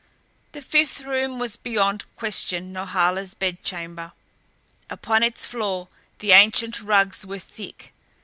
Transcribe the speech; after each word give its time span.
The 0.53 0.63
fifth 0.63 1.01
room 1.01 1.37
was 1.37 1.57
beyond 1.57 2.05
question 2.15 2.73
Norhala's 2.73 3.35
bedchamber. 3.35 4.13
Upon 4.89 5.21
its 5.21 5.45
floor 5.45 5.89
the 6.17 6.31
ancient 6.31 6.81
rugs 6.81 7.23
were 7.23 7.37
thick. 7.37 7.93